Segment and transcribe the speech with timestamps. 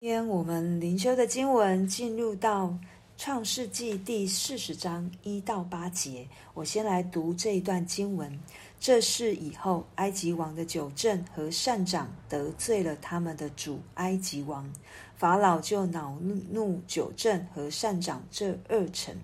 [0.00, 2.72] 今天我们灵修的经文进入到
[3.16, 6.24] 创世纪第四十章一到八节。
[6.54, 8.38] 我先来读这一段经文。
[8.78, 14.72] 这事以后，埃及王的酒政和善长得罪了他们的主埃及王，
[15.16, 16.16] 法老就恼
[16.52, 19.18] 怒酒政和善长这二臣，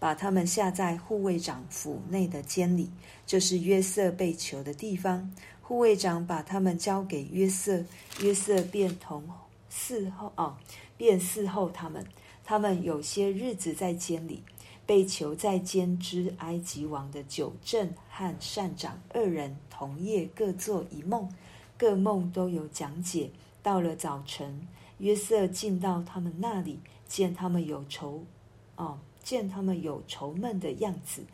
[0.00, 2.90] 把他们下在护卫长府内的监里，
[3.24, 5.32] 这是约瑟被囚的地方。
[5.62, 7.84] 护卫长把他们交给约瑟，
[8.20, 9.22] 约瑟便同。
[9.76, 10.58] 伺候啊，
[10.96, 12.04] 便伺候他们。
[12.44, 14.42] 他们有些日子在监里，
[14.86, 21.28] 被囚在监之埃及王的酒政和善长二人同夜各做一梦，
[21.76, 23.30] 各梦都有讲解。
[23.62, 24.66] 到了早晨，
[24.98, 28.24] 约瑟进到他们那里，见他们有愁，
[28.76, 31.24] 哦，见他们有愁闷的样子。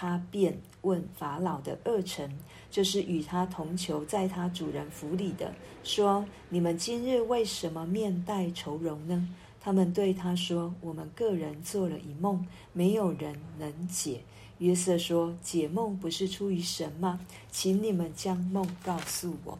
[0.00, 2.34] 他便问法老的二臣，
[2.70, 5.52] 就是与他同囚在他主人府里的，
[5.84, 9.28] 说：“你们今日为什么面带愁容呢？”
[9.60, 14.22] 他们对他说：“我们个人做了一梦，没有人能解。”
[14.56, 17.20] 约瑟说：“解梦不是出于神吗？
[17.50, 19.58] 请你们将梦告诉我。”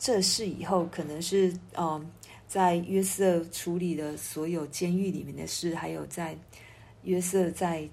[0.00, 2.10] 这事以后，可能是嗯，
[2.48, 6.34] 在约瑟处理的所有监狱里面的事，还有在
[7.02, 7.86] 约瑟在。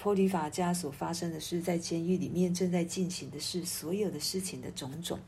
[0.00, 5.18] 波利法家所发生的事，在监狱里面正在进行的事，所有的事情的种种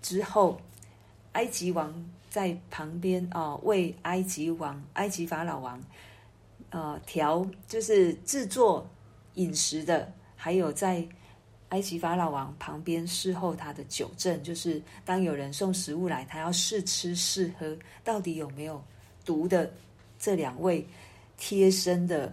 [0.00, 0.58] 之后，
[1.32, 1.94] 埃及王
[2.30, 5.78] 在旁边啊、为埃及王、埃及法老王
[6.70, 8.88] 呃调，就是制作
[9.34, 11.06] 饮食的，还有在
[11.68, 18.82] 埃及法老王旁边侍候他的酒政，就是当有人送食物来，他要试吃试喝，到底有没有
[19.22, 19.70] 毒的
[20.18, 20.86] 这两位
[21.36, 22.32] 贴身的。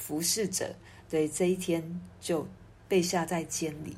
[0.00, 0.74] 服侍者，
[1.10, 2.48] 对这一天就
[2.88, 3.94] 被下在监里，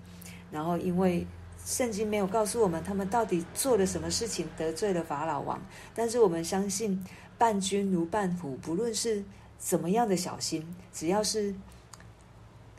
[0.50, 1.24] 然后因为
[1.64, 5.62] 圣经没有告诉我们他们到底做了什么事情得罪了法老王，
[5.94, 7.02] 但是我们相信
[7.38, 9.24] 伴君如伴虎，不论是
[9.58, 11.54] 怎么样的小心，只要是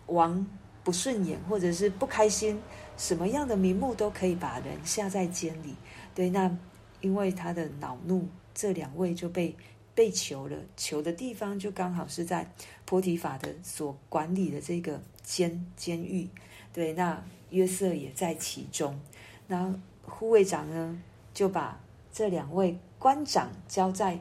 [0.08, 0.46] 王
[0.84, 2.62] 不顺眼或者是不开心，
[2.98, 5.76] 什么样的名目都可以把人下在监里。
[6.14, 6.56] 对，那
[7.00, 9.56] 因为他的恼怒，这两位就被。
[9.96, 12.52] 被囚了，囚的地方就刚好是在
[12.86, 16.28] 波提法的所管理的这个监监狱。
[16.74, 19.00] 对，那约瑟也在其中。
[19.46, 21.00] 那护卫长呢，
[21.34, 21.80] 就把
[22.12, 24.20] 这两位官长交在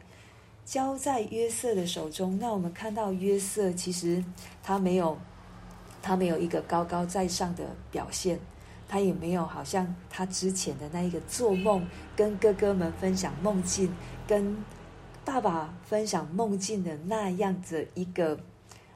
[0.67, 2.39] 交在约瑟的手中。
[2.39, 4.23] 那我们看到约瑟其实
[4.63, 5.17] 他没有
[6.03, 8.39] 他没有一个高高在上的表现，
[8.87, 13.91] 他也没有好像他之前的那一个做梦，跟哥哥们分享梦境，
[14.29, 14.55] 跟。
[15.25, 18.39] 爸爸分享梦境的那样子一个，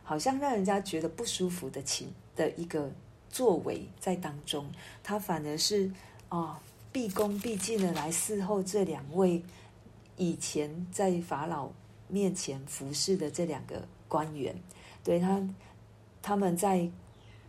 [0.03, 2.91] 好像让人家觉得不舒服的情的一个
[3.31, 4.67] 作为在当中，
[5.03, 5.91] 他反而是
[6.29, 6.61] 啊
[6.93, 9.43] 毕恭毕敬的来伺候这两位
[10.17, 11.71] 以前在法老
[12.09, 14.55] 面前服侍的这两个官员，
[15.03, 15.49] 对他
[16.21, 16.91] 他们在。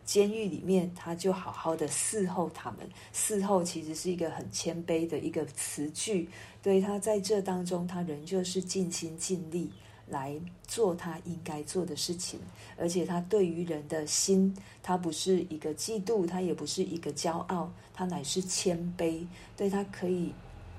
[0.07, 2.89] 监狱里面，他就好好的伺候他们。
[3.13, 6.29] 伺候其实是一个很谦卑的一个词句，
[6.63, 9.69] 对，他在这当中，他仍旧是尽心尽力
[10.07, 12.39] 来做他应该做的事情。
[12.77, 19.27] 而且他对于人的心，他不是一个嫉妒，他也不是一个骄傲，他乃是谦卑。
[19.57, 20.33] 对，他可以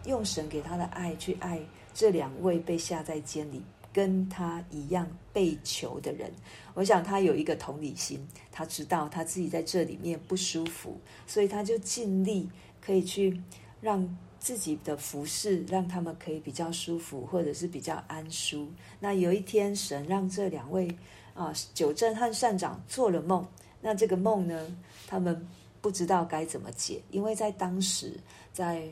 [0.07, 1.61] 用神给他的爱去爱
[1.93, 3.63] 这两位被下在监里。
[3.93, 6.31] 跟他一样被囚的人，
[6.75, 12.49] 我想他有一个同理心，他知道他自己在这里面不舒服，所以他就尽力
[12.81, 13.41] 可以去
[13.81, 18.69] 让自己的服饰，让他们可以比较舒服，或者是比较安舒。
[19.01, 20.89] 那有一天，神让这两位
[21.35, 23.45] 啊，酒政和善长做了梦，
[23.81, 25.45] 那这个梦呢，他们
[25.81, 28.15] 不知道该怎么解，因为在当时，
[28.53, 28.87] 在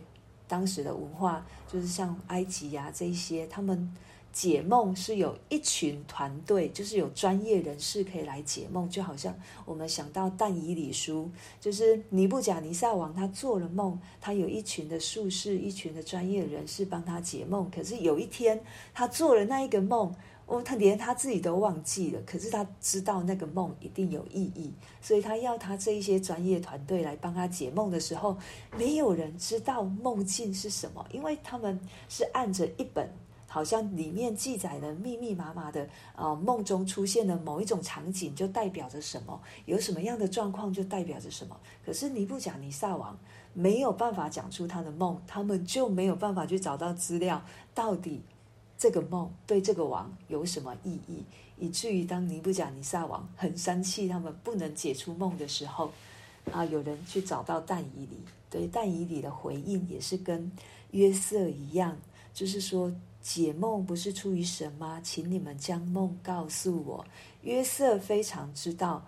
[0.49, 3.95] 当时的文化，就是像埃及呀、这些，他们。
[4.37, 17.71] 解梦是有一群团队，就是有专业人士可以来解梦，就好像我们想到但以理书，就是尼布甲尼撒王他做了梦，他有一群的术士，一群的专业人士帮他解梦。
[17.71, 18.63] 可是有一天
[18.93, 28.37] 他做了那一个梦，哦，他连他自己都忘记了，可是他知道那个梦一定有意义，所以他要他这一些专业团队来帮他解梦的时候，
[28.77, 31.81] 没有人知道梦境是什么，因为他们
[32.11, 33.11] 是按着一本。
[33.57, 41.59] 好像里面记载的密密麻麻的，呃，梦中出现的某一种场景就代表着什么，有什么样的状况就代表着什么。
[41.83, 43.19] 可是尼布甲尼撒王
[43.55, 47.43] 没有办法讲出他的梦，他们就没有办法去找到资料，
[47.73, 48.21] 到底
[48.77, 51.25] 这个梦对这个王有什么意义，
[51.57, 55.91] 以至于当尼布甲尼撒王很生气，他们不能解除梦的时候，
[56.53, 58.19] 啊，有人去找到但以理，
[58.51, 60.53] 对但以理的回应也是跟
[60.91, 61.97] 约瑟一样。
[62.35, 62.93] 就是说
[63.27, 65.01] 解梦不是出于神吗？
[65.03, 67.05] 请你们将梦告诉我。
[67.43, 69.05] 约瑟非常知道，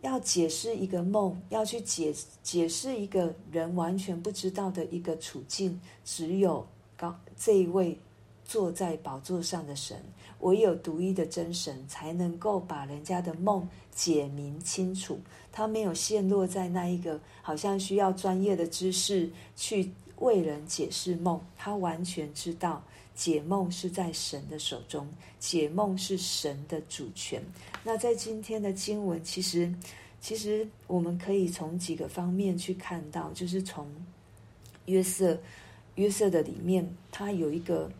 [0.00, 2.12] 要解释一个梦，要去解
[2.42, 6.66] 解释一个人完全不知道的一个处境，只有
[6.96, 7.96] 高这一位
[8.44, 9.96] 坐在宝座上的神，
[10.40, 15.20] 唯有独一的真神才能够把人家的梦解明清楚。
[15.52, 22.82] 他没有陷落在那一个好像需要专业的知识去为人解释梦，他完全知道
[23.20, 25.06] 解梦是在神的手中，
[25.38, 27.42] 解梦是神的主权。
[27.84, 29.70] 那在今天的经文，其实
[30.22, 33.86] 其实我们可以从几个方面去看到，就是从
[34.86, 35.38] 约瑟
[35.96, 37.92] 约瑟的里面，他有一个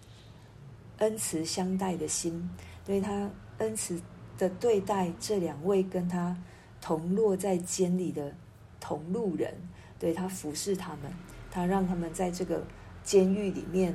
[1.00, 2.49] 恩慈相待的心，
[2.87, 4.00] 对他恩慈
[4.38, 6.34] 的对待这两位跟他
[6.81, 8.34] 同落在监里的
[8.81, 9.52] 同路人，
[9.99, 11.12] 对他服侍他们。
[11.50, 12.66] 他让他们在这个
[13.05, 13.94] 监狱里面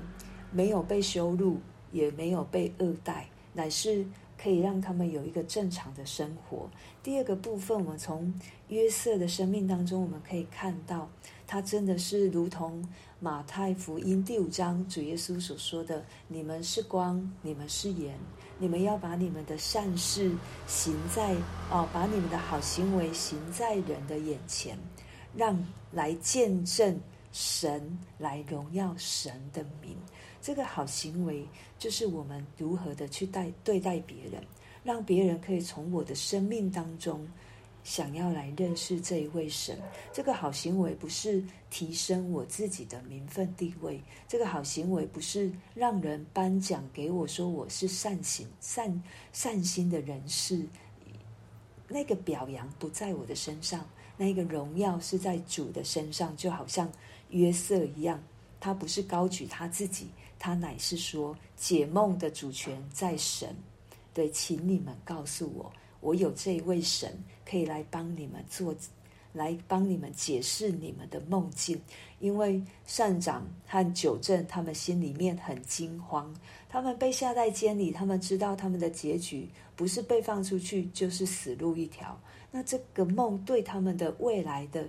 [0.56, 1.57] 没有被羞辱，
[1.92, 4.06] 也没有被恶待，乃是
[4.42, 6.69] 可以让他们有一个正常的生活。
[7.04, 8.34] 第二个部分，我们从
[8.69, 11.10] 约瑟的生命当中，我们可以看到，
[11.46, 12.88] 他真的是如同
[13.19, 18.18] 马太福音第五章主耶稣所说的：“你们是光，你们是盐，
[18.57, 20.31] 你们要把你们的善事
[20.66, 21.36] 行在
[21.69, 24.78] 哦，把你们的好行为行在人的眼前，
[25.36, 26.98] 让来见证。”
[27.35, 29.97] 神来荣耀神的名，
[30.41, 31.45] 这个好行为
[31.77, 34.41] 就是我们如何的去待对待别人，
[34.85, 37.27] 让别人可以从我的生命当中
[37.83, 39.77] 想要来认识这一位神。
[40.13, 49.03] 这个好行为不是提升我自己的名分地位，这个好行为不是让人颁奖给我说我是善行善
[49.33, 50.65] 善心的人士，
[51.89, 53.85] 那个表扬不在我的身上，
[54.17, 56.91] 那个荣耀是在主的身上，就好像。
[57.31, 58.23] 约瑟一样，
[58.59, 60.07] 他不是高举他自己，
[60.38, 63.53] 他乃是说解梦的主权在神。
[64.13, 67.12] 对，请你们告诉我，我有这一位神
[67.44, 68.73] 可以来帮你们做，
[69.35, 71.79] 来帮你们解释你们的梦境。
[72.19, 76.33] 因为善长和九正他们心里面很惊慌，
[76.67, 82.19] 他们被下在监里，他们知道他们的结局不是被放出去，就是死路一条。
[82.49, 84.87] 那这个梦对他们的未来的。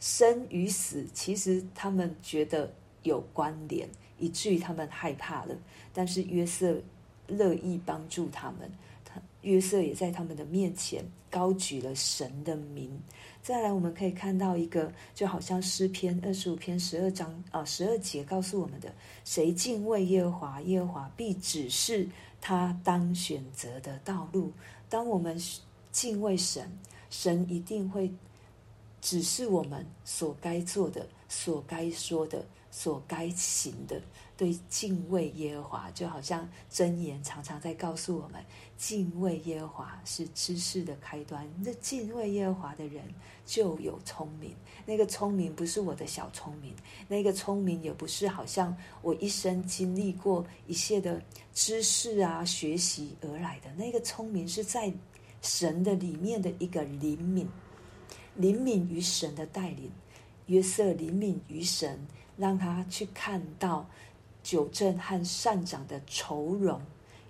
[0.00, 5.56] 生与死，其实他们觉得有关联，以至于他们害怕了。
[5.92, 6.80] 但是约瑟
[7.26, 8.70] 乐意帮助他们，
[9.42, 13.00] 约瑟也在他们的面前高举了神的名。
[13.42, 18.92] 再来，我们可以看到一个，就好像诗篇二十五篇十二章啊十二节告诉我们的：
[19.24, 22.08] 谁敬畏耶和华，耶和华必指示
[22.40, 24.52] 他当选择的道路。
[24.88, 25.40] 当我们
[25.92, 26.70] 敬畏神，
[27.10, 28.12] 神一定会。
[29.00, 34.02] 指示我们所该做的、所该说的、所该行的，
[34.38, 38.42] 对敬畏耶和华，就好像箴言常常在告诉我们：
[38.76, 41.44] 敬畏耶和华是知识的开端。
[41.60, 43.02] 那敬畏耶和华的人
[43.44, 44.54] 就有聪明。
[44.86, 46.72] 那个聪明不是我的小聪明，
[47.08, 51.20] 那个聪明也不是好像我一生经历过一切的
[51.52, 53.68] 知识啊、学习而来的。
[53.74, 54.92] 那个聪明是在
[55.42, 57.48] 神的里面的一个灵敏。
[58.36, 59.90] 灵敏于神的带领，
[60.46, 62.06] 约瑟灵敏于神，
[62.36, 63.84] 让他去看到
[64.48, 66.80] 久正和善长的愁容，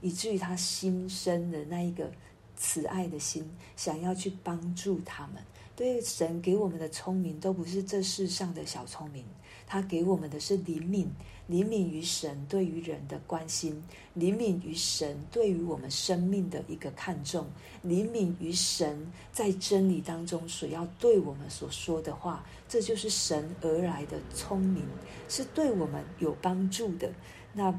[0.01, 2.09] 以至于他心生的那一个
[2.57, 3.45] 慈爱的心，
[3.75, 5.43] 想要去帮助他们。
[5.75, 9.25] 对神给我们的聪明，都不是这世上的小聪明，
[9.67, 11.11] 他给我们的是灵敏。
[11.49, 17.47] 灵敏于神对于人的关心，灵敏于神对于我们生命的一个看重，
[17.81, 24.85] 灵敏于神在真理当中所要对我们所说的话，这就是神而来的聪明，
[25.27, 27.11] 是对我们有帮助的。
[27.55, 27.75] 那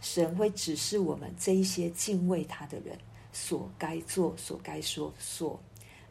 [0.00, 2.98] 神会指示我们这一些敬畏他的人
[3.32, 5.60] 所该做、所该说、所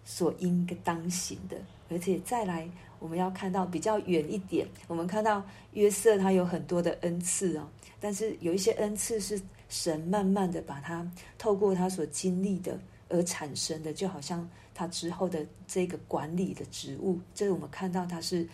[0.05, 1.57] 所应当行的，
[1.89, 2.69] 而且再来。
[3.03, 5.43] 我们要看到比较远一点，我们看到
[5.73, 7.67] 约瑟他有很多的恩赐哦，
[7.99, 11.05] 但是有一些恩赐是神慢慢的把他
[11.37, 12.79] 透过他所经历的
[13.09, 18.47] 而产生的，就好像他之后的这个管理的职务，这个我们看到他是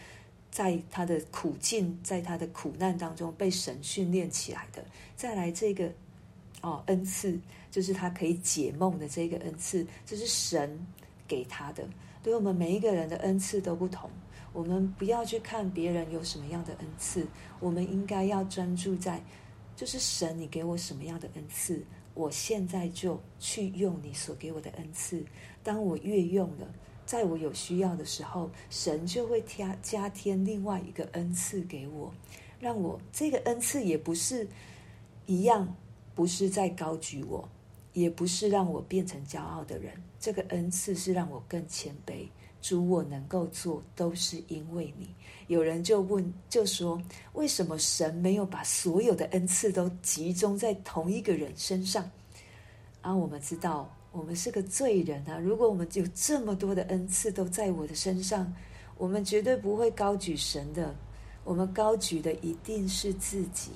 [0.50, 4.84] 在他的苦境，在他的苦难当中被神训练起来的。
[5.16, 5.92] 再来这个
[6.62, 7.40] 哦恩赐，
[7.70, 10.76] 就是他可以解梦的这个恩赐，这是神
[11.28, 11.88] 给他的。
[12.24, 14.10] 对我们每一个人的恩赐都不同。
[14.52, 17.28] 我们不要去看别人有什么样的恩赐，
[17.60, 19.22] 我们应该要专注在，
[19.76, 25.24] 就是神，你给我什么样的恩赐，我现在就去用你所给我的恩赐。
[25.64, 26.68] 当我越用了，
[27.06, 32.14] 在我有需要的时候，神就会加加添另外一个恩赐给我。
[32.60, 34.48] 让我这个恩赐也不是
[35.26, 35.76] 一样，
[36.14, 37.48] 不是在高举我，
[37.94, 39.94] 也不是让我变成骄傲的人。
[40.20, 42.28] 这个恩赐是让我更谦卑。
[42.62, 45.10] 主，我能够做，都是因为你。
[45.48, 47.02] 有人就问，就说，
[47.34, 52.10] 为什么神没有把所有的恩赐都集中在同一个人身上？
[53.02, 55.40] 啊，我们知道，我们是个罪人啊。
[55.40, 58.54] 如果我们有这么多的恩赐都在我的身上，
[58.98, 60.94] 我们绝对不会高举神的。
[61.44, 63.72] 我们高举的一定是自己。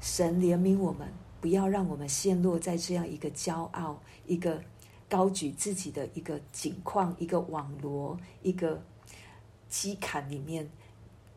[0.00, 1.08] 神怜悯我们，
[1.40, 4.62] 不要让我们陷落在这样一个骄傲、一个
[5.14, 8.82] 高举自己的一个境况、一个网罗、一个
[9.68, 10.68] 机坎里面。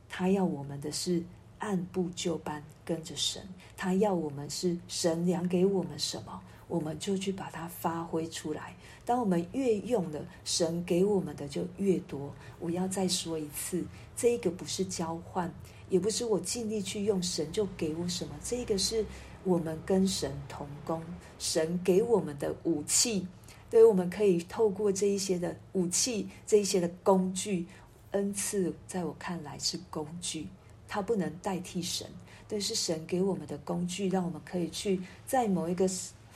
[0.10, 1.24] 他要我们的是
[1.60, 8.76] 按部就班跟着神，他要我们是神量给我们什么，我们就去把它发挥出来。
[9.06, 12.34] 当我们越用的，神给我们的就越多。
[12.60, 13.86] 我要再说一次。
[14.16, 15.54] 这个不是交换，
[15.88, 18.34] 也不是我尽力去用，神就给我什么。
[18.44, 19.06] 这个是
[19.44, 21.00] 我们跟神同工，
[21.38, 23.28] 神给我们的武器，
[23.70, 27.66] 对，我们可以透过这一些的武器，这一些的工具，
[28.12, 30.48] 恩赐，在我看来是工具，
[30.88, 32.08] 它不能代替神，
[32.48, 35.88] 对，是神给我们的工具，让我们可以去在某一个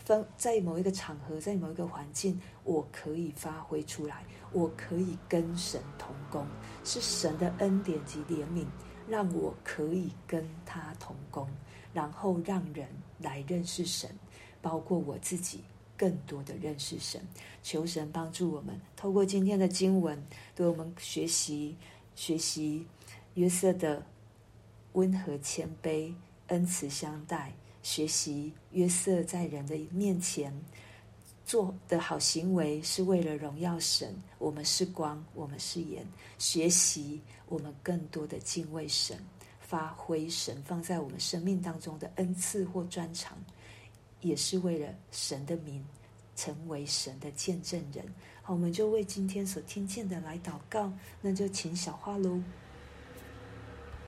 [0.03, 4.23] 分，在某一个场合，在某一个环境，我可以发挥出来。
[4.53, 6.45] 我可以跟神同工，
[6.83, 8.65] 是神的恩典及怜悯，
[9.07, 11.47] 让我可以跟他同工，
[11.93, 12.85] 然后让人
[13.19, 14.09] 来认识神，
[14.61, 15.63] 包括我自己，
[16.01, 17.21] 更多的认识神。
[17.61, 20.19] 求神帮助我们，透过今天的经文，
[20.55, 21.75] 对我们学习
[22.15, 22.83] 学习
[23.35, 24.03] 约瑟的
[24.93, 26.11] 温和谦卑、
[26.47, 27.53] 恩慈相待，
[27.83, 30.51] 学习约瑟在人的面前。
[31.45, 36.03] 做的好行为是为了荣耀神，我们是光，我们是盐。
[36.39, 39.17] 学习我们更多的敬畏神，
[39.59, 43.37] 发挥神放在我们生命当中的恩赐或专长，
[44.21, 45.83] 也是为了神的名，
[46.35, 48.05] 成为神的见证人。
[48.41, 52.41] 好，我们就为今天所听见的来祷告，那就请小花喽。